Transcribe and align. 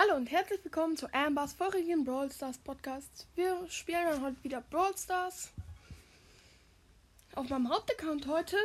Hallo 0.00 0.14
und 0.14 0.30
herzlich 0.30 0.62
willkommen 0.62 0.96
zu 0.96 1.12
Ambers 1.12 1.54
vorigen 1.54 2.04
Brawl 2.04 2.30
Stars 2.30 2.56
Podcast. 2.58 3.26
Wir 3.34 3.68
spielen 3.68 4.06
dann 4.08 4.22
heute 4.22 4.44
wieder 4.44 4.60
Brawl 4.60 4.96
Stars. 4.96 5.50
Auf 7.34 7.48
meinem 7.48 7.68
Hauptaccount 7.68 8.28
heute. 8.28 8.56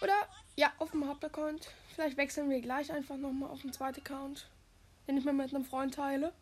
Oder, 0.00 0.14
ja, 0.56 0.72
auf 0.78 0.92
dem 0.92 1.06
Hauptaccount. 1.06 1.74
Vielleicht 1.94 2.16
wechseln 2.16 2.48
wir 2.48 2.62
gleich 2.62 2.90
einfach 2.90 3.18
nochmal 3.18 3.50
auf 3.50 3.60
den 3.60 3.74
zweiten 3.74 4.00
Account. 4.00 4.48
Den 5.06 5.18
ich 5.18 5.26
mir 5.26 5.34
mit 5.34 5.54
einem 5.54 5.66
Freund 5.66 5.94
teile. 5.94 6.32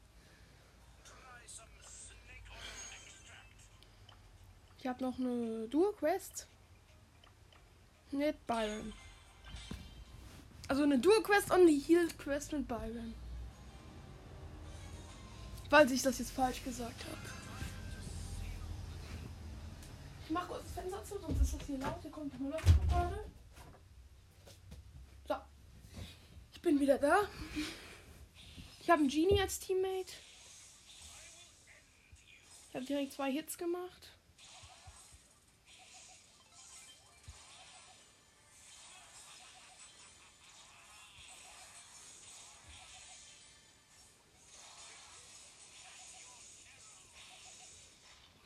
Ich 4.78 4.86
habe 4.86 5.02
noch 5.02 5.18
eine 5.18 5.66
Duo-Quest. 5.66 6.46
Mit 8.12 8.46
Byron. 8.46 8.92
Also 10.68 10.82
eine 10.82 10.98
Duo-Quest 10.98 11.50
und 11.50 11.66
die 11.66 11.78
Heal-Quest 11.78 12.52
mit 12.52 12.68
Byron. 12.68 13.14
Falls 15.70 15.90
ich 15.90 16.02
das 16.02 16.18
jetzt 16.18 16.30
falsch 16.30 16.62
gesagt 16.62 17.04
habe. 17.04 17.38
Ich 20.26 20.30
mach 20.30 20.46
kurz 20.46 20.62
das 20.64 20.72
Fenster 20.72 21.04
zu, 21.04 21.18
sonst 21.18 21.40
ist 21.40 21.54
das 21.54 21.66
hier 21.66 21.78
laut. 21.78 22.02
Hier 22.02 22.10
kommt 22.10 22.32
die 22.34 22.42
Müllabfuhr 22.42 23.24
So. 25.26 25.34
Ich 26.52 26.60
bin 26.60 26.78
wieder 26.78 26.98
da. 26.98 27.22
Ich 28.80 28.90
habe 28.90 29.00
einen 29.00 29.08
Genie 29.08 29.40
als 29.40 29.58
Teammate. 29.58 30.12
Ich 32.68 32.74
habe 32.74 32.84
direkt 32.84 33.14
zwei 33.14 33.32
Hits 33.32 33.56
gemacht. 33.56 34.17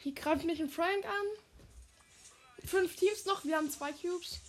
Hier 0.03 0.14
greift 0.14 0.45
mich 0.45 0.61
ein 0.61 0.69
Frank 0.69 1.05
an. 1.05 2.67
Fünf 2.67 2.97
Teams 2.97 3.25
noch, 3.25 3.45
wir 3.45 3.56
haben 3.56 3.70
zwei 3.70 3.92
Cubes. 3.92 4.41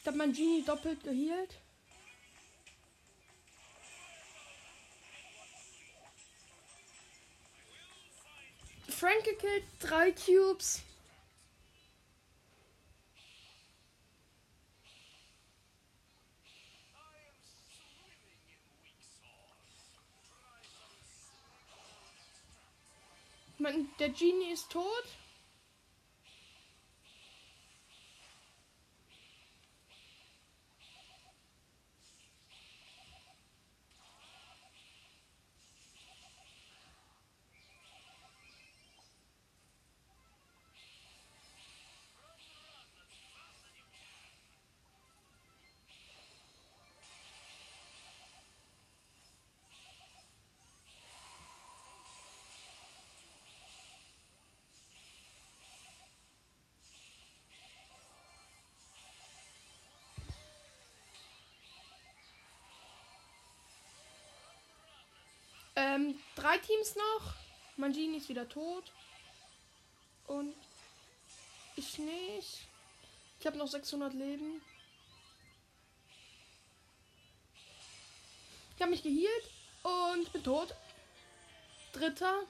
Ich 0.00 0.06
habe 0.06 0.18
mein 0.18 0.34
Genie 0.34 0.62
doppelt 0.64 1.02
geheilt. 1.02 1.54
Frank 8.88 9.24
gekillt, 9.24 9.64
drei 9.80 10.12
Cubes. 10.12 10.82
Der 23.98 24.10
Genie 24.10 24.52
ist 24.52 24.70
tot. 24.70 25.04
Drei 66.46 66.58
Teams 66.58 66.94
noch. 66.94 67.34
Mangini 67.76 68.18
ist 68.18 68.28
wieder 68.28 68.48
tot. 68.48 68.92
Und 70.28 70.54
ich 71.74 71.98
nicht. 71.98 72.68
Ich 73.40 73.46
habe 73.46 73.58
noch 73.58 73.66
600 73.66 74.14
Leben. 74.14 74.62
Ich 78.76 78.82
habe 78.82 78.90
mich 78.90 79.02
geheilt 79.02 79.50
und 79.82 80.32
bin 80.32 80.44
tot. 80.44 80.74
Dritter. 81.92 82.44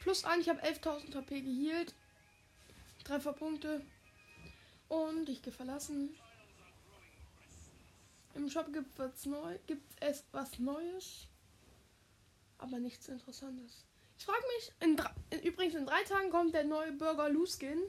Plus 0.00 0.24
ein, 0.24 0.40
ich 0.40 0.48
habe 0.48 0.62
11.000 0.62 1.14
HP 1.14 1.40
geheilt. 1.40 1.92
Trefferpunkte. 3.04 3.84
Und 4.88 5.28
ich 5.28 5.42
gehe 5.42 5.52
verlassen. 5.52 6.16
Im 8.34 8.48
Shop 8.48 8.72
gibt, 8.72 8.98
was 8.98 9.26
neu, 9.26 9.58
gibt 9.66 9.92
es 10.00 10.24
was 10.32 10.58
Neues, 10.58 11.26
aber 12.58 12.78
nichts 12.78 13.08
Interessantes. 13.08 13.84
Ich 14.18 14.24
frage 14.24 14.44
mich, 14.56 14.72
in 14.80 14.96
drei, 14.96 15.10
übrigens 15.42 15.74
in 15.74 15.86
drei 15.86 16.02
Tagen 16.04 16.30
kommt 16.30 16.54
der 16.54 16.64
neue 16.64 16.92
Burger 16.92 17.28
Loose 17.28 17.58
Skin. 17.58 17.80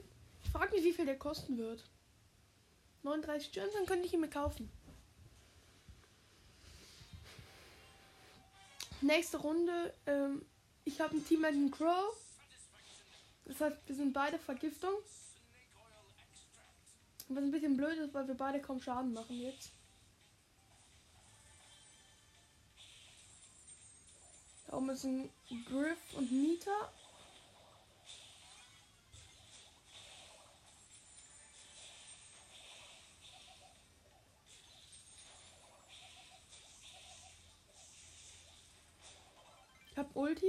Ich 0.42 0.50
frage 0.50 0.74
mich, 0.74 0.84
wie 0.84 0.92
viel 0.92 1.06
der 1.06 1.18
kosten 1.18 1.58
wird. 1.58 1.84
39 3.02 3.52
Gems, 3.52 3.72
dann 3.74 3.86
könnte 3.86 4.06
ich 4.06 4.14
ihn 4.14 4.20
mir 4.20 4.30
kaufen. 4.30 4.70
Nächste 9.00 9.38
Runde, 9.38 9.92
ähm, 10.06 10.44
ich 10.84 11.00
habe 11.00 11.16
ein 11.16 11.26
Team 11.26 11.40
mit 11.40 11.52
dem 11.52 11.70
Crow. 11.70 12.16
Das 13.44 13.60
heißt, 13.60 13.76
wir 13.86 13.94
sind 13.94 14.12
beide 14.12 14.38
Vergiftung. 14.38 14.94
Was 17.28 17.42
ein 17.42 17.50
bisschen 17.50 17.76
blöd 17.76 17.98
ist, 17.98 18.14
weil 18.14 18.28
wir 18.28 18.34
beide 18.34 18.60
kaum 18.60 18.80
Schaden 18.80 19.12
machen 19.12 19.38
jetzt. 19.40 19.72
Da 24.72 24.78
oben 24.78 24.88
ist 24.88 25.04
ein 25.04 25.28
Griff 25.66 25.98
und 26.16 26.32
Nita. 26.32 26.70
Ich 39.90 39.98
hab 39.98 40.16
Ulti. 40.16 40.46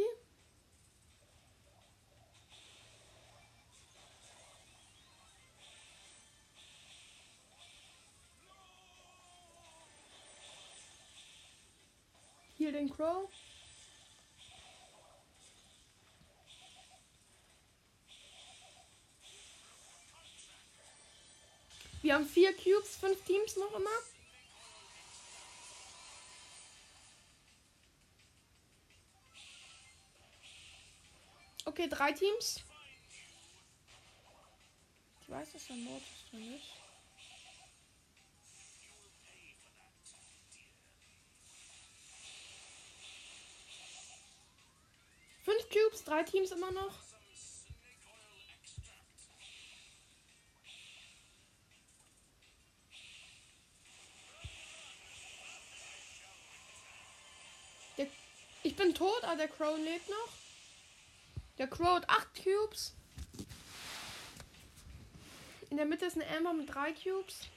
Hier 12.57 12.72
den 12.72 12.89
Crow. 12.89 13.29
Wir 22.13 22.19
haben 22.19 22.28
vier 22.28 22.56
Cubes, 22.56 22.96
fünf 22.96 23.24
Teams 23.24 23.56
noch 23.56 23.74
immer. 23.74 23.90
Okay, 31.66 31.88
drei 31.90 32.12
Teams. 32.12 32.59
Ich 35.24 35.30
weiß, 35.30 35.54
dass 35.54 35.65
da 35.65 35.74
Mortis 35.74 36.06
drin 36.30 36.54
ist. 36.54 36.65
Fünf 45.44 45.69
Cubes, 45.69 46.04
drei 46.04 46.21
Teams 46.21 46.51
immer 46.51 46.69
noch. 46.69 47.12
Ich 58.63 58.75
bin 58.77 58.95
tot, 58.95 59.24
aber 59.24 59.36
der 59.36 59.50
Crow 59.50 59.77
lebt 59.77 60.10
noch. 60.10 60.30
Der 61.57 61.68
Crow 61.68 61.95
hat 61.98 62.10
8 62.10 62.44
Cubes. 62.44 62.94
In 65.69 65.77
der 65.77 65.86
Mitte 65.86 66.06
ist 66.06 66.15
eine 66.15 66.25
Emma 66.25 66.54
mit 66.54 66.74
3 66.74 66.94
Cubes. 66.94 67.48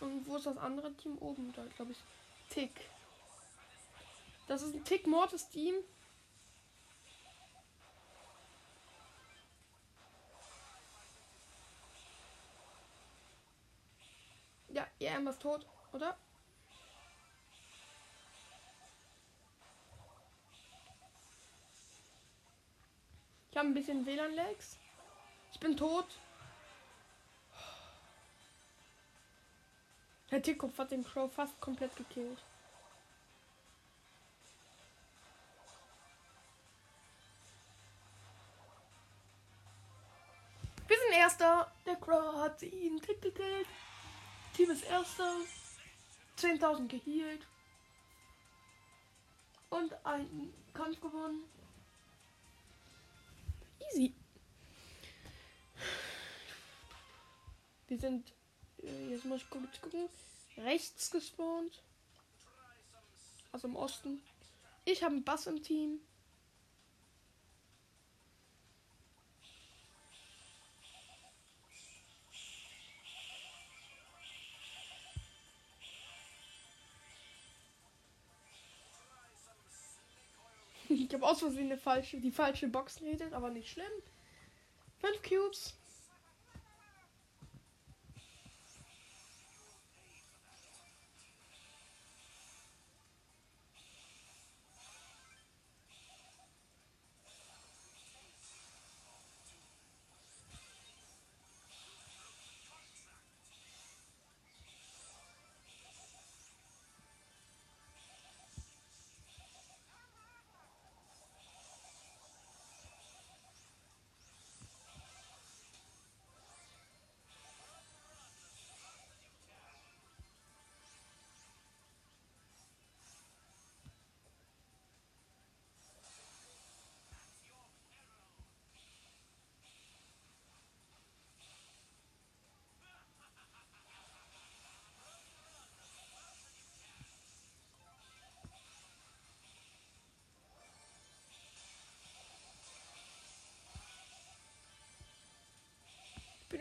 Und 0.00 0.26
wo 0.26 0.36
ist 0.36 0.46
das 0.46 0.56
andere 0.56 0.92
Team? 0.94 1.16
Oben, 1.18 1.52
da 1.52 1.64
glaube 1.76 1.92
ich. 1.92 1.98
Tick. 2.50 2.72
Das 4.48 4.62
ist 4.62 4.74
ein 4.74 4.84
Tick-Mortis-Team. 4.84 5.76
Ja, 14.70 14.88
ihr 14.98 15.10
Emma 15.10 15.30
ist 15.30 15.40
tot, 15.40 15.64
oder? 15.92 16.18
Ich 23.52 23.58
habe 23.58 23.68
ein 23.68 23.74
bisschen 23.74 24.06
WLAN-Lags. 24.06 24.78
Ich 25.52 25.60
bin 25.60 25.76
tot. 25.76 26.06
Der 30.30 30.40
Tierkopf 30.40 30.78
hat 30.78 30.90
den 30.90 31.04
Crow 31.04 31.30
fast 31.30 31.60
komplett 31.60 31.94
gekillt. 31.94 32.38
Wir 40.88 40.96
sind 40.96 41.12
Erster. 41.12 41.70
Der 41.84 41.96
Crow 41.96 42.34
hat 42.36 42.62
ihn 42.62 42.98
gekillt. 43.00 43.68
Team 44.56 44.70
ist 44.70 44.84
Erster. 44.84 45.36
10.000 46.38 46.88
gehealt. 46.88 47.46
Und 49.68 49.92
einen 50.06 50.54
Kampf 50.72 50.98
gewonnen. 51.02 51.44
Easy. 53.92 54.14
Wir 57.88 57.98
sind. 57.98 58.32
Äh, 58.82 59.10
jetzt 59.10 59.24
muss 59.24 59.42
ich 59.42 59.50
kurz 59.50 59.80
gucken. 59.80 60.08
Rechts 60.56 61.10
gespawnt. 61.10 61.82
Also 63.52 63.68
im 63.68 63.76
Osten. 63.76 64.22
Ich 64.84 65.02
habe 65.02 65.14
einen 65.14 65.24
Bass 65.24 65.46
im 65.46 65.62
Team. 65.62 66.00
Ich 81.08 81.12
habe 81.14 81.26
aus 81.26 81.40
Versehen 81.40 81.66
eine 81.66 81.78
falsche, 81.78 82.20
die 82.20 82.30
falsche 82.30 82.68
Box 82.68 83.00
redet, 83.00 83.32
aber 83.32 83.50
nicht 83.50 83.70
schlimm. 83.70 83.86
Fünf 84.98 85.22
Cubes. 85.22 85.74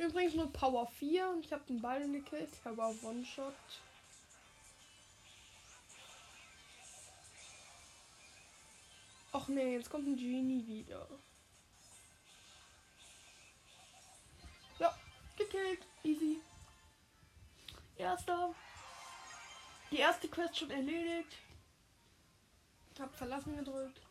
Übrigens 0.01 0.33
nur 0.33 0.51
Power 0.51 0.87
4 0.87 1.29
und 1.29 1.45
ich 1.45 1.53
habe 1.53 1.63
den 1.67 1.81
Ball 1.81 2.09
gekillt. 2.09 2.49
Ich 2.51 2.65
habe 2.65 2.83
auch 2.83 2.95
One-Shot. 3.03 3.53
Ach 9.33 9.47
nee, 9.47 9.75
jetzt 9.75 9.89
kommt 9.89 10.07
ein 10.07 10.17
Genie 10.17 10.65
wieder. 10.67 11.07
Ja, 14.79 14.93
gekillt. 15.37 15.85
Easy. 16.03 16.41
Erster. 17.95 18.53
Die 19.91 19.97
erste 19.97 20.27
Quest 20.27 20.57
schon 20.57 20.71
erledigt. 20.71 21.37
Ich 22.93 22.99
hab 22.99 23.15
verlassen 23.15 23.55
gedrückt. 23.55 24.01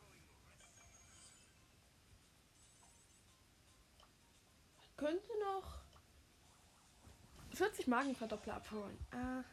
könnte 5.01 5.33
noch 5.41 5.80
40 7.61 7.89
Magenverdoppler 7.89 8.55
abholen. 8.55 8.97
Aha. 9.11 9.45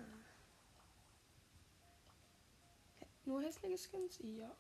Nur 3.26 3.42
hässliche 3.42 3.78
Skins? 3.78 4.18
Ja. 4.22 4.56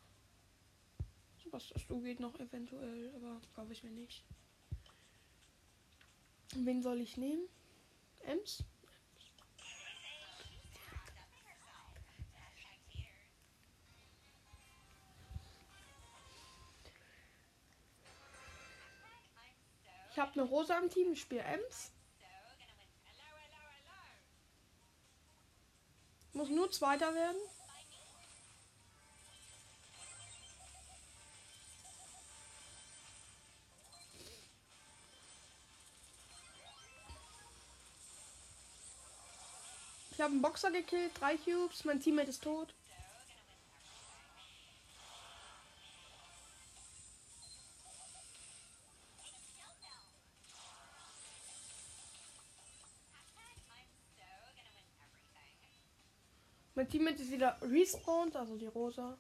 Was 1.52 1.70
das 1.70 1.88
du 1.88 2.02
geht 2.02 2.20
noch 2.20 2.38
eventuell, 2.42 3.10
aber 3.16 3.40
glaube 3.54 3.72
ich 3.72 3.86
mir 3.86 3.92
nicht. 3.92 4.26
Wen 6.56 6.84
soll 6.84 7.00
ich 7.00 7.16
nehmen? 7.16 7.48
Ems? 8.24 8.66
Ich 20.12 20.20
habe 20.20 20.34
eine 20.34 20.44
Rosa 20.44 20.78
im 20.80 20.90
Team, 20.90 21.14
ich 21.14 21.22
spiele 21.22 21.44
Ems. 21.44 21.94
Muss 26.38 26.50
nur 26.50 26.72
Zweiter 26.72 27.16
werden. 27.16 27.42
Ich 40.12 40.22
habe 40.22 40.32
einen 40.32 40.44
Boxer 40.44 40.70
gekillt, 40.70 41.12
drei 41.20 41.38
Cubes, 41.38 41.86
mein 41.86 42.00
Teammate 42.00 42.29
ist 42.29 42.44
tot. 42.44 42.72
Mein 56.88 56.91
Teammate 56.91 57.22
ist 57.22 57.32
wieder 57.34 57.58
respawned, 57.62 58.38
also 58.38 58.56
die 58.56 58.67
rosa. 58.67 59.17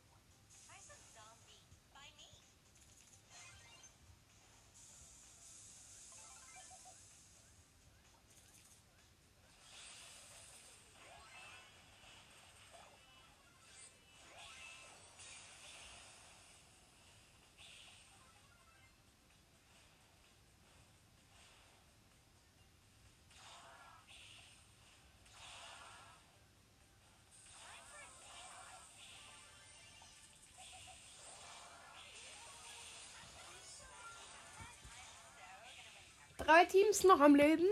Drei 36.47 36.65
Teams 36.65 37.03
noch 37.03 37.19
am 37.19 37.35
Leben. 37.35 37.67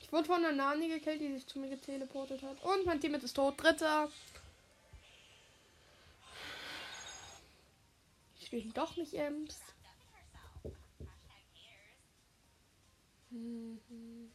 Ich 0.00 0.12
wurde 0.12 0.24
von 0.24 0.44
einer 0.44 0.52
Nani 0.52 0.88
gekillt, 0.88 1.20
die 1.20 1.32
sich 1.32 1.46
zu 1.46 1.60
mir 1.60 1.68
geteleportet 1.68 2.42
hat. 2.42 2.60
Und 2.64 2.84
mein 2.84 3.00
Team 3.00 3.14
ist 3.14 3.32
tot. 3.32 3.62
Dritter. 3.62 4.10
Ich 8.40 8.50
will 8.50 8.72
doch 8.74 8.96
nicht 8.96 9.14
Ems. 9.14 9.60
Hm, 13.30 13.80
hm, 13.88 14.30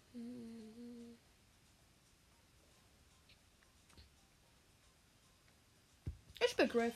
Ich 6.47 6.55
bin 6.55 6.69
Griff. 6.69 6.95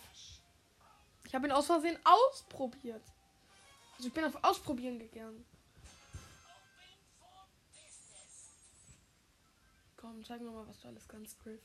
Ich 1.25 1.35
habe 1.35 1.47
ihn 1.47 1.51
aus 1.51 1.67
Versehen 1.67 1.97
ausprobiert. 2.03 3.03
Also 3.95 4.07
ich 4.07 4.13
bin 4.13 4.23
auf 4.23 4.43
Ausprobieren 4.43 4.99
gegangen. 4.99 5.45
Komm, 9.97 10.23
zeig 10.23 10.41
mir 10.41 10.49
mal, 10.49 10.67
was 10.67 10.79
du 10.79 10.87
alles 10.87 11.07
kannst, 11.07 11.37
Griff. 11.43 11.61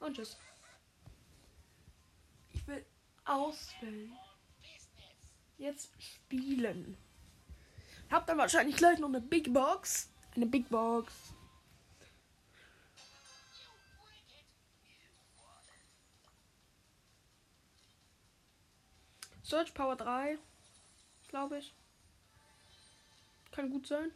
Und 0.00 0.16
tschüss. 0.16 0.36
Ich 2.52 2.66
will 2.66 2.84
auswählen. 3.24 4.12
Jetzt 5.58 5.90
spielen. 6.02 6.96
Hab 8.10 8.26
dann 8.26 8.38
wahrscheinlich 8.38 8.76
gleich 8.76 8.98
noch 8.98 9.08
eine 9.08 9.20
Big 9.20 9.52
Box. 9.52 10.08
Eine 10.34 10.46
Big 10.46 10.68
Box. 10.70 11.12
Search 19.50 19.74
Power 19.74 19.96
3. 19.96 20.38
Glaube 21.26 21.58
ich. 21.58 21.74
Kann 23.50 23.68
gut 23.68 23.84
sein. 23.84 24.12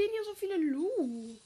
Spielen 0.00 0.12
hier 0.12 0.24
so 0.24 0.34
viele 0.34 0.56
Lu? 0.56 1.36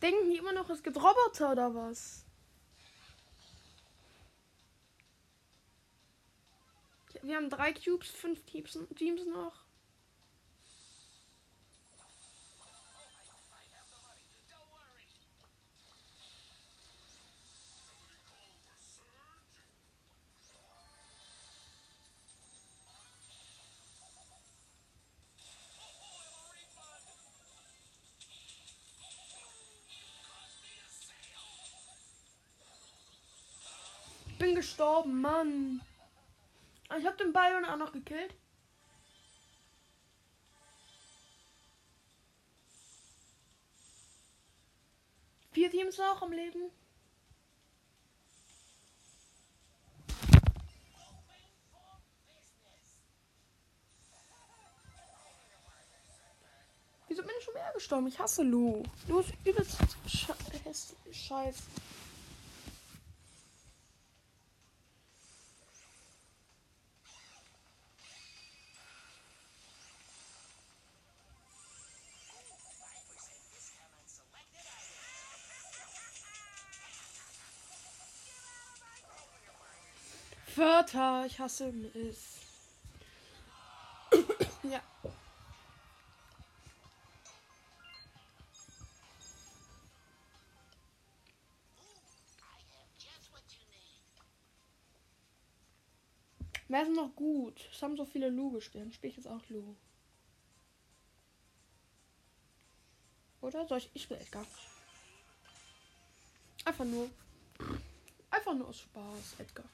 Denken 0.00 0.30
die 0.30 0.36
immer 0.36 0.52
noch, 0.52 0.70
es 0.70 0.82
gibt 0.82 0.96
Roboter 0.96 1.52
oder 1.52 1.74
was? 1.74 2.24
Wir 7.22 7.36
haben 7.36 7.48
drei 7.48 7.72
Cubes, 7.72 8.10
fünf 8.10 8.44
Teams, 8.44 8.78
Teams 8.96 9.24
noch. 9.24 9.63
Gestorben, 34.64 35.20
Mann. 35.20 35.82
Ah, 36.88 36.96
ich 36.96 37.04
habe 37.04 37.18
den 37.18 37.34
Byron 37.34 37.66
auch 37.66 37.76
noch 37.76 37.92
gekillt. 37.92 38.34
Vier 45.52 45.70
Teams 45.70 45.98
noch 45.98 46.22
am 46.22 46.32
Leben. 46.32 46.70
Wieso 57.08 57.22
bin 57.22 57.30
ich 57.38 57.44
schon 57.44 57.54
mehr 57.54 57.70
gestorben? 57.74 58.06
Ich 58.06 58.18
hasse 58.18 58.42
Lu. 58.42 58.82
Lu 59.08 59.20
ist 59.20 59.32
übelst 59.44 59.76
scheiße. 61.12 61.62
Wörter, 80.56 81.26
ich 81.26 81.38
hasse 81.38 81.72
es. 81.94 82.38
ja. 84.62 84.80
Wer 96.68 96.82
ist 96.82 96.92
noch 96.92 97.14
gut? 97.14 97.68
Es 97.72 97.82
haben 97.82 97.96
so 97.96 98.04
viele 98.04 98.30
Lu 98.30 98.50
gespielt. 98.52 98.94
Spiele 98.94 99.10
ich 99.10 99.16
jetzt 99.16 99.28
auch 99.28 99.48
Lu. 99.48 99.76
Oder 103.40 103.66
soll 103.66 103.78
ich? 103.78 103.90
Ich 103.94 104.08
will 104.08 104.16
Edgar. 104.16 104.46
Einfach 106.64 106.84
nur. 106.84 107.10
Einfach 108.30 108.54
nur 108.54 108.68
aus 108.68 108.80
Spaß, 108.80 109.34
Edgar. 109.38 109.66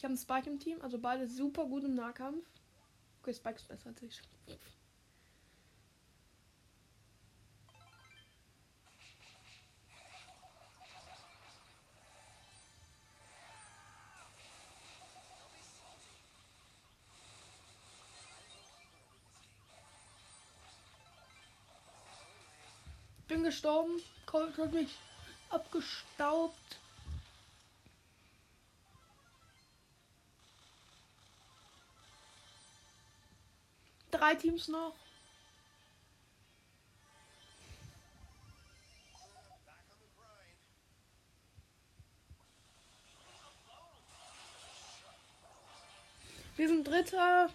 Ich 0.00 0.04
habe 0.04 0.12
einen 0.12 0.18
Spike 0.18 0.48
im 0.48 0.58
Team, 0.58 0.80
also 0.80 0.98
beide 0.98 1.28
super 1.28 1.66
gut 1.66 1.84
im 1.84 1.94
Nahkampf. 1.94 2.42
Okay, 3.20 3.34
Spike 3.34 3.56
ist 3.56 3.68
besser 3.68 3.90
als 3.90 4.00
ich. 4.00 4.22
Bin 23.28 23.44
gestorben, 23.44 24.00
Colt 24.24 24.56
hat 24.56 24.72
mich 24.72 24.96
abgestaubt. 25.50 26.80
Drei 34.10 34.34
Teams 34.34 34.68
noch. 34.68 34.94
Wir 46.56 46.68
sind 46.68 46.86
Dritter 46.86 47.48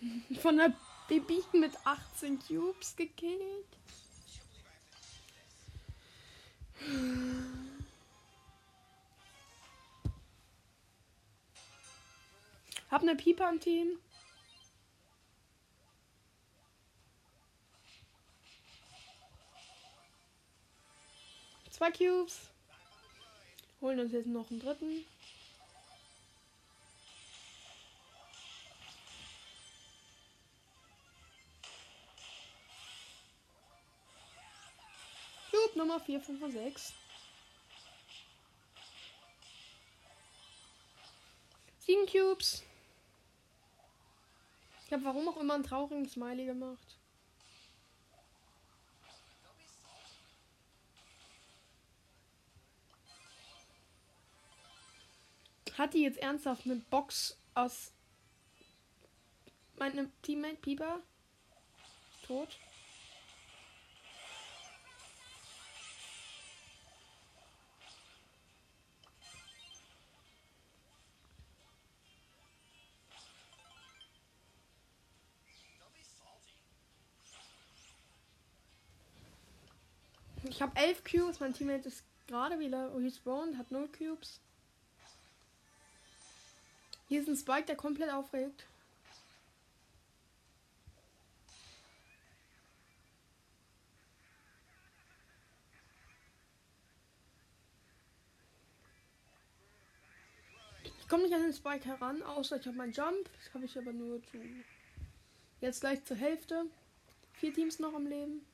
von 0.42 0.56
der 0.56 0.72
Baby 1.08 1.44
mit 1.52 1.72
18 1.84 2.40
Cubes 2.40 2.96
gekillt. 2.96 3.66
Hab 12.90 13.02
eine 13.02 13.14
Pieper 13.14 13.48
im 13.48 13.60
Team. 13.60 13.98
Zwei 21.80 21.92
Cubes. 21.92 22.50
Holen 23.80 24.00
uns 24.00 24.12
jetzt 24.12 24.26
noch 24.26 24.50
einen 24.50 24.60
dritten. 24.60 25.06
Cube 35.50 35.78
Nummer 35.78 35.98
4, 36.00 36.20
5 36.20 36.42
und 36.42 36.52
6. 36.52 36.92
Sieben 41.78 42.04
Cubes. 42.04 42.62
Ich 44.84 44.92
habe 44.92 45.02
warum 45.06 45.30
auch 45.30 45.38
immer 45.38 45.54
einen 45.54 45.64
traurigen 45.64 46.06
Smiley 46.06 46.44
gemacht. 46.44 46.99
Hat 55.76 55.94
die 55.94 56.02
jetzt 56.02 56.18
ernsthaft 56.18 56.66
eine 56.66 56.76
Box 56.76 57.38
aus 57.54 57.92
meinem 59.78 60.10
Teammate 60.22 60.56
Pieper? 60.56 61.00
Tot? 62.26 62.48
Ich 80.44 80.60
habe 80.62 80.76
elf 80.76 81.04
Cubes, 81.04 81.40
mein 81.40 81.54
Teammate 81.54 81.88
ist 81.88 82.04
gerade 82.26 82.58
wieder 82.58 82.92
oh, 82.94 82.98
respawned, 82.98 83.56
hat 83.56 83.70
null 83.70 83.88
Cubes. 83.88 84.40
Hier 87.10 87.20
ist 87.20 87.28
ein 87.28 87.34
Spike, 87.34 87.64
der 87.66 87.74
komplett 87.74 88.12
aufregt. 88.12 88.68
Ich 100.84 101.08
komme 101.08 101.24
nicht 101.24 101.34
an 101.34 101.42
den 101.42 101.52
Spike 101.52 101.84
heran, 101.84 102.22
außer 102.22 102.60
ich 102.60 102.66
habe 102.68 102.76
meinen 102.76 102.92
Jump. 102.92 103.28
Das 103.34 103.54
habe 103.54 103.64
ich 103.64 103.76
aber 103.76 103.92
nur 103.92 104.22
zu. 104.22 104.38
Jetzt 105.60 105.80
gleich 105.80 106.04
zur 106.04 106.16
Hälfte. 106.16 106.66
Vier 107.32 107.52
Teams 107.52 107.80
noch 107.80 107.94
am 107.94 108.06
Leben. 108.06 108.46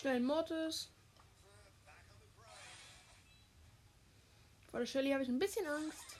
Schnell 0.00 0.20
Mortis. 0.20 0.88
Vor 4.70 4.80
der 4.80 4.86
Shelly 4.86 5.10
habe 5.10 5.22
ich 5.22 5.28
ein 5.28 5.38
bisschen 5.38 5.66
Angst. 5.66 6.16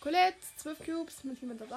Colette, 0.00 0.38
12 0.56 0.86
Cubes, 0.86 1.24
mit 1.24 1.38
jemand. 1.42 1.60
Das 1.60 1.70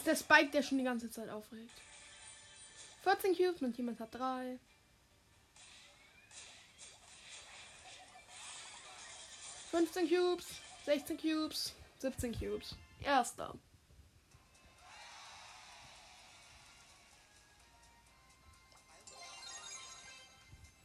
ist 0.00 0.06
der 0.06 0.16
Spike, 0.16 0.50
der 0.50 0.62
schon 0.62 0.78
die 0.78 0.84
ganze 0.84 1.10
Zeit 1.10 1.28
aufregt. 1.28 1.70
14 3.02 3.36
Cubes, 3.36 3.60
und 3.60 3.76
jemand 3.76 4.00
hat 4.00 4.14
3. 4.14 4.58
Fünfzehn 9.70 10.08
Cubes, 10.08 10.46
16 10.86 11.18
Cubes, 11.18 11.74
17 11.98 12.32
Cubes. 12.32 12.74
Erster. 13.02 13.54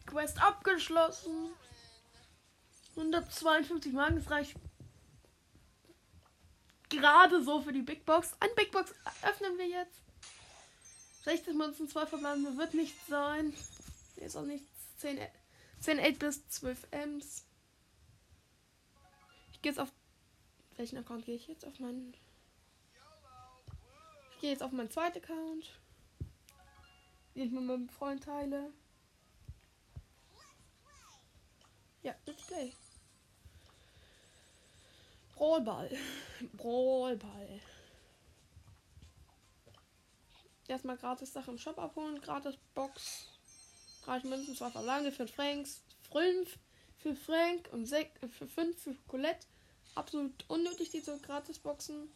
Quest 0.06 0.42
abgeschlossen. 0.42 1.54
152 2.98 3.94
Marken, 3.94 4.18
das 4.18 4.30
reicht 4.30 4.56
gerade 6.98 7.44
so 7.44 7.62
für 7.62 7.74
die 7.74 7.82
Big 7.82 8.06
Box. 8.06 8.34
Ein 8.40 8.50
Big 8.56 8.72
Box 8.72 8.94
öffnen 9.22 9.58
wir 9.58 9.68
jetzt. 9.68 10.02
60 11.24 11.56
Münzen, 11.56 11.90
2 11.90 12.06
verbleibende 12.06 12.56
wird 12.58 12.74
nicht 12.74 12.96
sein. 13.08 13.54
Hier 14.16 14.28
ist 14.28 14.36
auch 14.36 14.44
nichts. 14.44 14.68
10, 14.98 15.20
10 15.80 16.00
8 16.00 16.20
bis 16.20 16.48
12 16.50 16.88
Ms. 16.92 17.46
Ich 19.54 19.62
gehe 19.62 19.72
jetzt 19.72 19.80
auf. 19.80 19.92
Welchen 20.78 20.98
Account 20.98 21.26
gehe 21.26 21.36
ich 21.36 21.48
jetzt? 21.48 21.66
Auf 21.66 21.80
meinen. 21.80 22.14
Ich 24.32 24.42
gehe 24.42 24.52
jetzt 24.52 24.62
auf 24.62 24.72
meinen 24.72 24.92
zweiten 24.92 25.18
Account. 25.18 25.80
Den 27.34 27.48
ich 27.48 27.52
mit 27.52 27.64
meinem 27.64 27.90
Freund 27.90 28.24
teile. 28.24 28.72
Ja, 32.04 32.14
let's 32.26 32.46
play. 32.46 32.72
Brawlball. 35.36 35.90
Brawlball. 36.54 37.60
Erstmal 40.68 40.98
gratis 40.98 41.34
Sachen 41.34 41.56
im 41.56 41.60
Shop 41.60 41.78
abholen. 41.78 42.22
Gratis 42.22 42.56
Box. 42.74 43.28
30 44.06 44.30
Münzen, 44.30 44.56
2 44.56 44.72
Verlange 44.72 45.12
für 45.12 45.28
Franks. 45.28 45.82
5 46.12 46.58
für 46.98 47.16
Frank 47.16 47.70
und 47.72 47.86
6 47.86 48.10
für 48.32 48.48
5 48.48 48.82
für 48.82 48.96
Colette. 49.08 49.46
Absolut 49.96 50.34
unnötig, 50.48 50.90
diese 50.90 51.18
gratis 51.20 51.60
Boxen. 51.60 52.10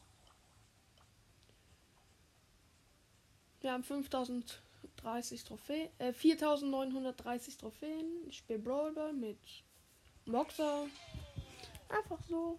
Wir 3.61 3.73
haben 3.73 3.83
5030 3.83 5.43
Trophäen. 5.43 5.89
Äh, 5.99 6.13
4930 6.13 7.57
Trophäen. 7.57 8.27
Ich 8.27 8.37
spiele 8.37 8.59
Brawlball 8.59 9.13
mit 9.13 9.39
Boxer. 10.25 10.87
Einfach 11.89 12.19
so. 12.29 12.57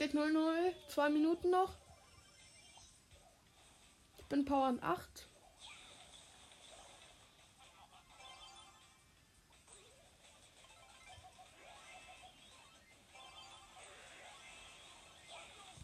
Steht 0.00 0.14
0-0. 0.14 0.72
Zwei 0.88 1.10
Minuten 1.10 1.50
noch. 1.50 1.76
Ich 4.16 4.24
bin 4.30 4.46
Power 4.46 4.68
an 4.68 4.82
8. 4.82 5.28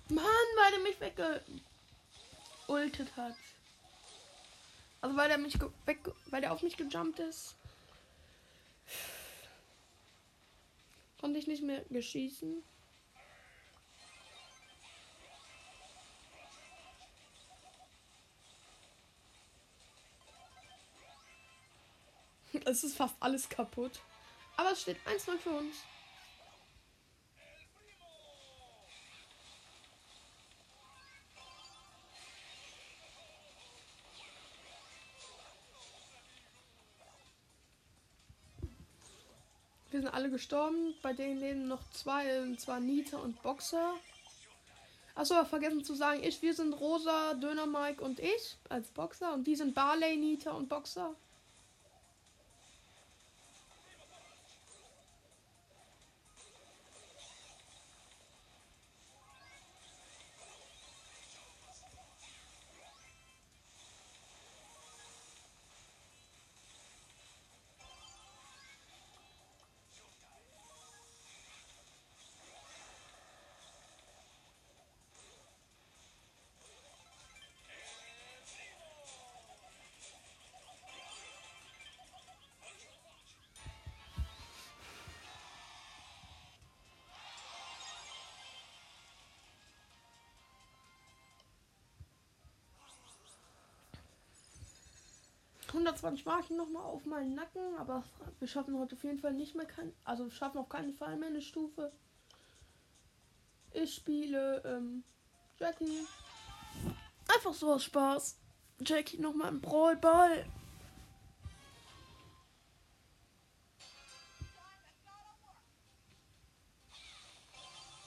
Mann, 0.09 0.25
weil 0.25 0.71
der 0.71 0.81
mich 0.81 0.99
weggeultet 0.99 1.45
hat. 3.19 3.35
Also 5.03 5.15
weil 5.15 5.29
der 5.29 5.37
mich 5.37 5.59
weg, 5.85 5.99
weil 6.31 6.41
der 6.41 6.55
auf 6.55 6.63
mich 6.63 6.79
gejumpt 6.79 7.19
ist. 7.19 7.55
Konnte 11.21 11.39
ich 11.39 11.47
nicht 11.47 11.63
mehr 11.63 11.85
geschießen. 11.91 12.65
Es 22.69 22.83
ist 22.83 22.97
fast 22.97 23.15
alles 23.21 23.49
kaputt. 23.49 24.01
Aber 24.57 24.73
es 24.73 24.83
steht 24.83 24.97
1-0 25.07 25.39
für 25.39 25.51
uns. 25.51 25.77
Wir 39.93 40.01
sind 40.01 40.13
alle 40.13 40.29
gestorben. 40.29 40.95
Bei 41.03 41.13
denen 41.13 41.39
leben 41.39 41.69
noch 41.69 41.89
zwei, 41.93 42.43
und 42.43 42.61
zwar 42.61 42.81
Nita 42.81 43.17
und 43.19 43.41
Boxer. 43.43 43.95
Achso, 45.15 45.45
vergessen 45.45 45.85
zu 45.85 45.95
sagen, 45.95 46.25
ich, 46.25 46.43
wir 46.43 46.53
sind 46.53 46.73
Rosa, 46.73 47.35
Döner 47.35 47.67
Mike 47.67 48.03
und 48.03 48.19
ich 48.19 48.59
als 48.69 48.89
Boxer. 48.89 49.33
Und 49.35 49.47
die 49.47 49.55
sind 49.55 49.73
Barley, 49.73 50.17
Nita 50.17 50.51
und 50.51 50.69
Boxer. 50.69 51.15
120 95.87 96.27
Marken 96.27 96.57
nochmal 96.57 96.83
auf 96.83 97.05
meinen 97.05 97.35
Nacken, 97.35 97.77
aber 97.79 98.03
wir 98.41 98.49
schaffen 98.49 98.77
heute 98.77 98.97
auf 98.97 99.05
jeden 99.05 99.21
Fall 99.21 99.33
nicht 99.33 99.55
mehr 99.55 99.67
kein, 99.67 99.93
also 100.05 100.29
schaffen 100.31 100.59
auf 100.59 100.69
keinen 100.69 100.93
Fall 100.93 101.17
mehr 101.17 101.29
eine 101.29 101.41
Stufe. 101.41 101.93
Ich 103.73 103.95
spiele 103.95 104.63
ähm, 104.65 105.05
Jackie. 105.59 106.07
Einfach 107.29 107.55
so 107.55 107.75
aus 107.75 107.85
Spaß. 107.85 108.37
Jackie 108.81 109.19
nochmal 109.19 109.51
im 109.51 109.61
Brawlball. 109.61 110.45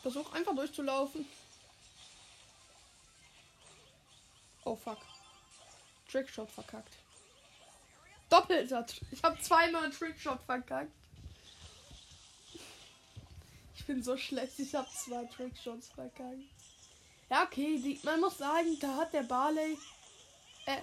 Versuch 0.02 0.34
einfach 0.34 0.56
durchzulaufen. 0.56 1.26
Oh 4.66 4.76
fuck. 4.76 5.00
Trickshot 6.10 6.50
verkackt. 6.52 6.98
Doppelter. 8.30 8.86
Ich 9.12 9.24
habe 9.24 9.40
zweimal 9.42 9.90
Trickshot 9.90 10.42
verkackt. 10.44 10.92
Ich 13.76 13.86
bin 13.86 14.04
so 14.04 14.18
schlecht. 14.18 14.60
Ich 14.60 14.76
habe 14.76 14.88
zwei 14.90 15.26
Trickshots 15.26 15.90
verkackt. 15.90 16.38
Ja, 17.30 17.44
okay. 17.44 17.80
Die, 17.80 18.00
man 18.04 18.20
muss 18.20 18.38
sagen, 18.38 18.78
da 18.80 18.98
hat 18.98 19.14
der 19.14 19.24
Barley. 19.24 19.78
Äh, 20.66 20.78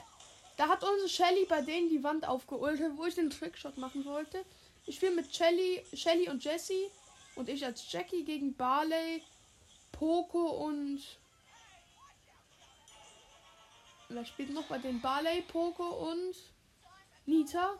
da 0.56 0.68
hat 0.68 0.82
unsere 0.82 1.08
Shelly 1.08 1.44
bei 1.44 1.60
denen 1.60 1.88
die 1.88 2.02
Wand 2.02 2.26
aufgeultet, 2.26 2.92
wo 2.96 3.04
ich 3.04 3.14
den 3.14 3.30
Trickshot 3.30 3.76
machen 3.76 4.04
wollte. 4.04 4.44
Ich 4.86 4.96
spiele 4.96 5.14
mit 5.14 5.34
Shelly, 5.34 5.84
Shelly 5.92 6.28
und 6.28 6.42
Jessie. 6.42 6.90
Und 7.36 7.48
ich 7.50 7.64
als 7.64 7.92
Jackie 7.92 8.24
gegen 8.24 8.56
Barley, 8.56 9.22
Poco 9.92 10.66
und. 10.66 11.02
Wer 14.08 14.24
spielt 14.24 14.50
noch 14.50 14.66
bei 14.66 14.78
den 14.78 15.00
Barley, 15.00 15.42
Poco 15.42 16.10
und 16.10 16.34
Nita? 17.26 17.78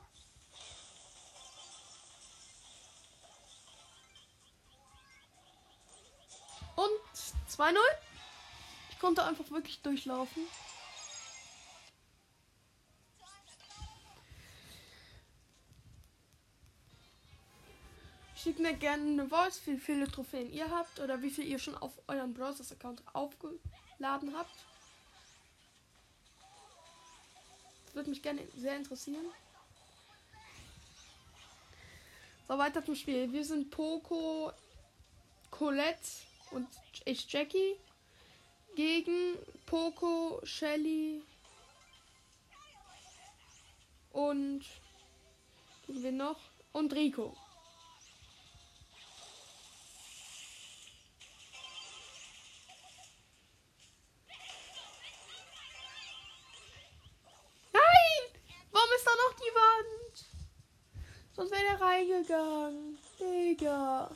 Und 6.75 6.91
2-0. 7.49 7.77
Ich 8.91 8.99
konnte 8.99 9.25
einfach 9.25 9.51
wirklich 9.51 9.81
durchlaufen. 9.83 10.43
Schickt 18.35 18.59
mir 18.61 18.75
gerne 18.75 19.03
eine 19.03 19.29
Voice, 19.29 19.61
wie 19.67 19.79
viele 19.79 20.11
Trophäen 20.11 20.53
ihr 20.53 20.71
habt 20.71 21.01
oder 21.01 21.23
wie 21.23 21.31
viel 21.31 21.47
ihr 21.47 21.59
schon 21.59 21.77
auf 21.77 21.93
euren 22.07 22.35
Browsers-Account 22.35 23.03
aufgeladen 23.13 24.37
habt. 24.37 24.55
Würde 27.97 28.11
mich 28.11 28.23
gerne 28.23 28.47
sehr 28.57 28.77
interessieren. 28.77 29.25
So, 32.47 32.59
weiter 32.59 32.85
zum 32.85 32.95
Spiel. 32.95 33.33
Wir 33.33 33.45
sind 33.45 33.71
Poco, 33.71 34.53
Colette 35.51 36.09
und 36.53 36.69
ich 37.07 37.27
Jackie 37.33 37.77
gegen 38.77 39.37
Poco, 39.65 40.41
Shelly 40.45 41.23
und 44.13 44.65
wir 45.89 46.13
noch 46.13 46.39
und 46.73 46.93
Rico. 46.93 47.35
Sonst 61.37 61.51
wäre 61.51 61.65
er 61.65 61.81
reingegangen. 61.81 62.99
Digga. 63.21 64.11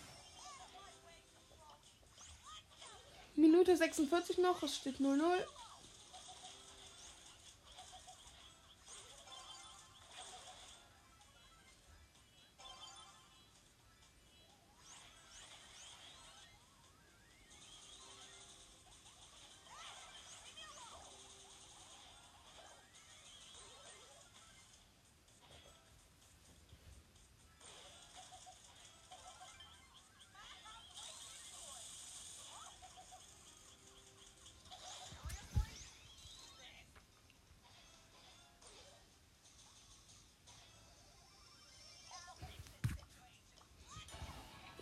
Minute 3.37 3.77
46 3.77 4.39
noch. 4.39 4.63
Es 4.63 4.77
steht 4.77 4.97
0-0. 4.97 5.21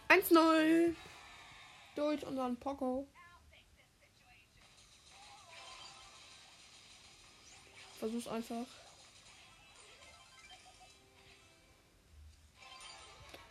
Eins 0.08 0.30
null 0.30 0.96
durch 1.94 2.24
unseren 2.24 2.56
Poco. 2.58 3.06
Versuch's 7.98 8.28
einfach. 8.28 8.66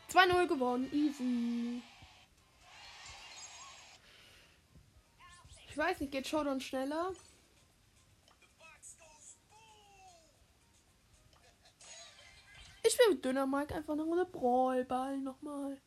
2-0 0.10 0.48
gewonnen. 0.48 0.90
Easy. 0.92 1.84
Ich 5.70 5.78
weiß 5.78 6.00
nicht, 6.00 6.12
geht 6.12 6.28
Showdown 6.28 6.60
schneller? 6.60 7.14
Ich 12.84 12.98
will 12.98 13.10
mit 13.10 13.26
Dünner 13.26 13.46
Mike 13.46 13.76
einfach 13.76 13.96
noch 13.96 14.12
eine 14.12 14.26
Brawlball 14.26 15.18
nochmal. 15.18 15.78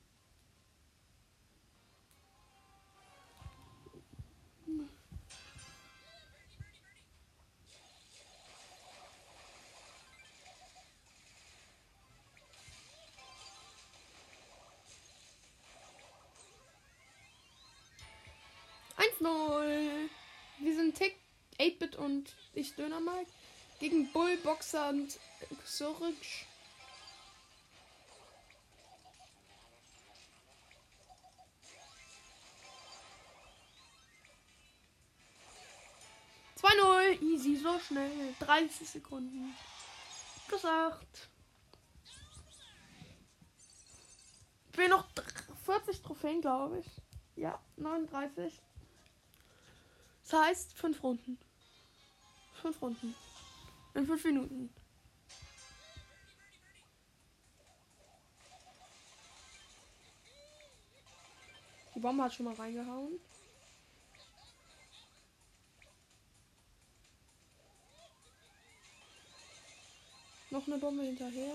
Mal. 23.00 23.24
Gegen 23.78 24.12
Bull, 24.12 24.36
Boxer 24.38 24.90
und 24.90 25.18
null, 36.80 37.18
easy, 37.22 37.56
so 37.56 37.78
schnell. 37.78 38.34
30 38.40 38.88
Sekunden. 38.88 39.54
Gesagt. 40.48 41.28
Ich 44.72 44.78
will 44.78 44.88
noch 44.88 45.06
40 45.64 46.02
Trophäen, 46.02 46.40
glaube 46.40 46.80
ich. 46.80 46.86
Ja, 47.36 47.60
39. 47.76 48.60
Das 50.22 50.32
heißt, 50.32 50.74
fünf 50.74 51.02
Runden. 51.02 51.38
Fünf 52.60 52.82
Runden. 52.82 53.14
In 53.94 54.06
fünf 54.06 54.24
Minuten. 54.24 54.74
Die 61.94 62.00
Bombe 62.00 62.22
hat 62.22 62.34
schon 62.34 62.46
mal 62.46 62.54
reingehauen. 62.54 63.18
Noch 70.50 70.66
eine 70.66 70.78
Bombe 70.78 71.02
hinterher. 71.02 71.54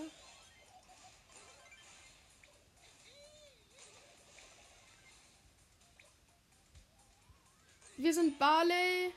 Wir 7.98 8.14
sind 8.14 8.38
Barley. 8.40 9.14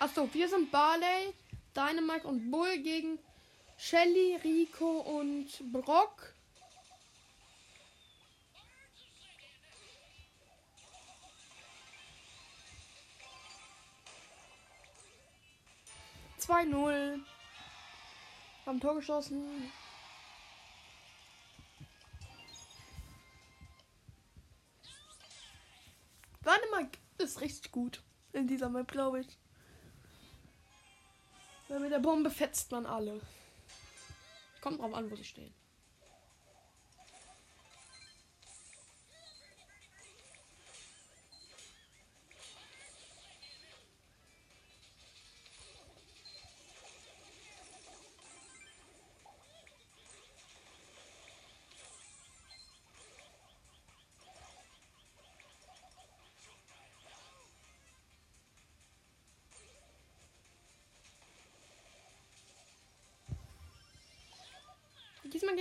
Achso, 0.00 0.32
wir 0.32 0.48
sind 0.48 0.70
Barley, 0.70 1.34
Dynamite 1.74 2.28
und 2.28 2.52
Bull 2.52 2.78
gegen 2.78 3.18
Shelly, 3.76 4.36
Rico 4.44 5.00
und 5.00 5.72
Brock. 5.72 6.34
Zwei 16.38 16.64
null. 16.64 17.20
Haben 18.66 18.80
Tor 18.80 18.94
geschossen. 18.94 19.72
Dänemark 26.44 26.96
ist 27.18 27.40
richtig 27.40 27.72
gut 27.72 28.00
in 28.32 28.46
dieser 28.46 28.68
Map, 28.68 28.92
glaube 28.92 29.20
ich. 29.20 29.38
Weil 31.68 31.80
mit 31.80 31.92
der 31.92 31.98
Bombe 31.98 32.30
fetzt 32.30 32.70
man 32.72 32.86
alle. 32.86 33.20
Kommt 34.60 34.80
drauf 34.80 34.94
an, 34.94 35.10
wo 35.10 35.16
sie 35.16 35.24
stehen. 35.24 35.54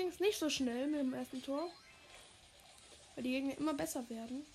Es 0.07 0.19
nicht 0.21 0.39
so 0.39 0.49
schnell 0.49 0.87
mit 0.87 1.01
dem 1.01 1.13
ersten 1.13 1.43
Tor. 1.43 1.69
Weil 3.15 3.23
die 3.23 3.31
Gegner 3.31 3.57
immer 3.57 3.73
besser 3.73 4.09
werden. 4.09 4.45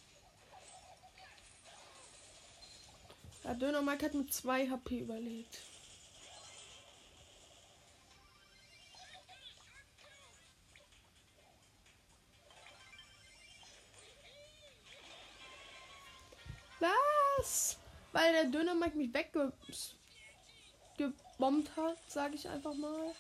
Der 3.45 3.55
Döner 3.55 3.83
Mike 3.83 4.07
hat 4.07 4.15
mit 4.15 4.33
2 4.33 4.71
HP 4.71 5.01
überlebt. 5.01 5.59
Was? 16.81 17.77
Weil 18.13 18.33
der 18.33 18.47
Döner 18.47 18.75
Mike 18.75 18.97
mich 18.97 19.13
weggebombt 19.13 19.59
hat, 21.77 22.11
sage 22.11 22.37
ich 22.37 22.49
einfach 22.49 22.73
mal. 22.75 23.15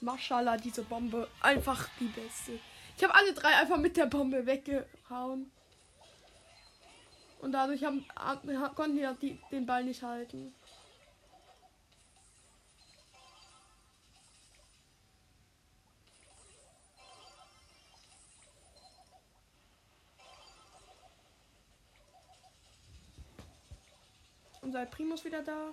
Maschallah, 0.00 0.56
diese 0.56 0.82
Bombe. 0.82 1.28
Einfach 1.40 1.88
die 1.98 2.06
beste. 2.06 2.58
Ich 2.96 3.04
habe 3.04 3.14
alle 3.14 3.32
drei 3.32 3.54
einfach 3.56 3.76
mit 3.76 3.96
der 3.96 4.06
Bombe 4.06 4.46
weggehauen. 4.46 5.50
Und 7.40 7.52
dadurch 7.52 7.84
haben, 7.84 8.04
konnten 8.74 8.96
die, 8.96 9.08
die 9.20 9.40
den 9.52 9.66
Ball 9.66 9.84
nicht 9.84 10.02
halten. 10.02 10.52
Unser 24.60 24.84
Primus 24.86 25.24
wieder 25.24 25.42
da. 25.42 25.72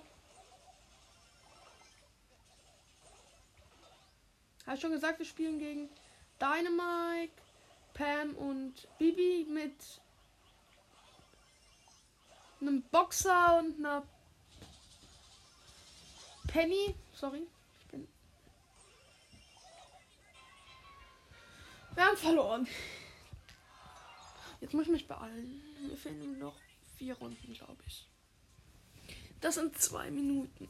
Habe 4.66 4.80
schon 4.80 4.90
gesagt, 4.90 5.18
wir 5.18 5.26
spielen 5.26 5.58
gegen 5.58 5.88
Dynamite, 6.40 7.32
Pam 7.94 8.34
und 8.34 8.88
Bibi 8.98 9.46
mit 9.48 9.74
einem 12.60 12.82
Boxer 12.82 13.58
und 13.58 13.78
einer 13.78 14.02
Penny. 16.48 16.94
Sorry. 17.14 17.46
Wir 21.94 22.04
haben 22.04 22.16
verloren. 22.16 22.68
Jetzt 24.60 24.74
muss 24.74 24.84
ich 24.84 24.92
mich 24.92 25.08
beeilen. 25.08 25.62
Mir 25.88 25.96
fehlen 25.96 26.38
noch 26.38 26.56
vier 26.98 27.16
Runden, 27.16 27.54
glaube 27.54 27.82
ich. 27.86 28.06
Das 29.40 29.54
sind 29.54 29.78
zwei 29.78 30.10
Minuten. 30.10 30.68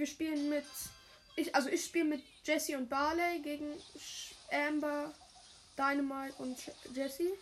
Wir 0.00 0.06
spielen 0.06 0.48
mit. 0.48 0.64
Ich, 1.36 1.54
also 1.54 1.68
ich 1.68 1.84
spiele 1.84 2.06
mit 2.06 2.22
Jesse 2.42 2.74
und 2.78 2.88
Barley 2.88 3.40
gegen 3.42 3.66
Amber, 4.50 5.12
Dynamite 5.76 6.32
und 6.38 6.56
Jesse. 6.94 7.34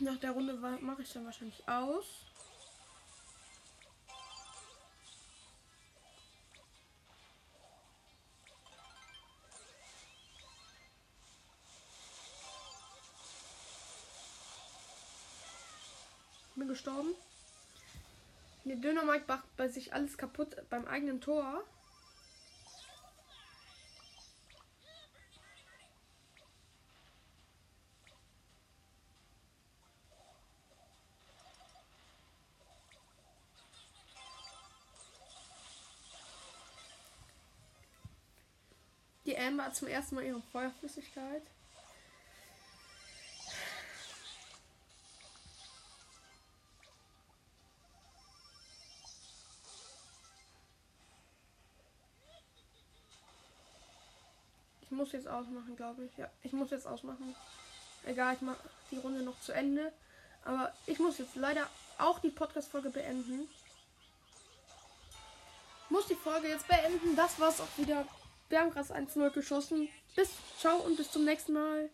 Nach 0.00 0.16
der 0.16 0.30
Runde 0.30 0.54
mache 0.54 1.02
ich 1.02 1.12
dann 1.12 1.24
wahrscheinlich 1.24 1.68
aus. 1.68 2.04
Bin 16.54 16.68
gestorben. 16.68 17.14
Der 18.64 18.76
Dönermarkt 18.76 19.26
macht 19.26 19.56
bei 19.56 19.68
sich 19.68 19.92
alles 19.94 20.16
kaputt 20.16 20.56
beim 20.70 20.84
eigenen 20.84 21.20
Tor. 21.20 21.64
Hat 39.58 39.76
zum 39.76 39.88
ersten 39.88 40.14
Mal 40.14 40.24
ihre 40.24 40.40
Feuerflüssigkeit. 40.52 41.42
Ich 54.80 54.90
muss 54.90 55.12
jetzt 55.12 55.28
ausmachen, 55.28 55.76
glaube 55.76 56.04
ich. 56.04 56.16
Ja, 56.16 56.30
ich 56.42 56.52
muss 56.52 56.70
jetzt 56.70 56.86
ausmachen. 56.86 57.34
Egal, 58.06 58.34
ich 58.34 58.40
mache 58.40 58.56
die 58.90 58.96
Runde 58.96 59.22
noch 59.22 59.38
zu 59.40 59.52
Ende. 59.52 59.92
Aber 60.44 60.72
ich 60.86 60.98
muss 60.98 61.18
jetzt 61.18 61.36
leider 61.36 61.68
auch 61.98 62.20
die 62.20 62.30
Podcast-Folge 62.30 62.90
beenden. 62.90 63.48
Muss 65.90 66.06
die 66.06 66.14
Folge 66.14 66.48
jetzt 66.48 66.66
beenden. 66.68 67.16
Das 67.16 67.38
war's 67.38 67.60
auch 67.60 67.76
wieder. 67.76 68.06
Wir 68.48 68.60
haben 68.60 68.70
gerade 68.70 68.94
1-0 68.94 69.30
geschossen. 69.30 69.88
Bis, 70.16 70.30
ciao 70.58 70.78
und 70.78 70.96
bis 70.96 71.10
zum 71.10 71.24
nächsten 71.24 71.52
Mal. 71.52 71.90